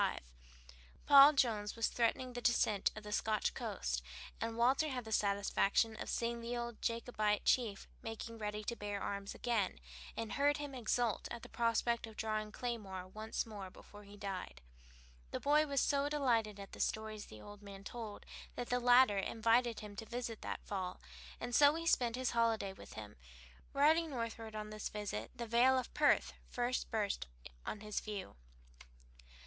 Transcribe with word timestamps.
Paul 1.05 1.33
Jones 1.33 1.75
was 1.75 1.87
then 1.87 1.95
threatening 1.95 2.35
a 2.35 2.41
descent 2.41 2.89
on 2.95 3.03
the 3.03 3.11
Scotch 3.11 3.53
coast, 3.53 4.01
and 4.41 4.57
Walter 4.57 4.89
had 4.89 5.05
the 5.05 5.11
satisfaction 5.11 5.95
of 5.97 6.09
seeing 6.09 6.41
the 6.41 6.57
old 6.57 6.81
Jacobite 6.81 7.45
chief 7.45 7.87
making 8.01 8.39
ready 8.39 8.63
to 8.63 8.75
bear 8.75 8.99
arms 8.99 9.35
again, 9.35 9.79
and 10.17 10.33
heard 10.33 10.57
him 10.57 10.73
exult 10.73 11.27
at 11.29 11.43
the 11.43 11.49
prospect 11.49 12.07
of 12.07 12.17
drawing 12.17 12.51
claymore 12.51 13.07
once 13.09 13.45
more 13.45 13.69
before 13.69 14.03
he 14.03 14.17
died. 14.17 14.61
The 15.29 15.39
boy 15.39 15.67
was 15.67 15.79
so 15.79 16.09
delighted 16.09 16.59
at 16.59 16.71
the 16.71 16.79
stories 16.79 17.27
the 17.27 17.39
old 17.43 17.61
man 17.61 17.83
told 17.83 18.25
that 18.55 18.69
the 18.69 18.79
latter 18.79 19.19
invited 19.19 19.81
him 19.81 19.95
to 19.97 20.05
visit 20.07 20.39
him 20.39 20.49
that 20.49 20.65
fall, 20.65 20.99
and 21.39 21.53
so 21.53 21.75
he 21.75 21.85
spent 21.85 22.15
his 22.15 22.31
holiday 22.31 22.73
with 22.73 22.93
him. 22.93 23.17
Riding 23.71 24.09
northward 24.09 24.55
on 24.55 24.71
this 24.71 24.89
visit 24.89 25.29
the 25.35 25.45
vale 25.45 25.77
of 25.77 25.93
Perth 25.93 26.33
first 26.49 26.89
burst 26.89 27.27
on 27.67 27.81
his 27.81 27.99
view. 27.99 28.35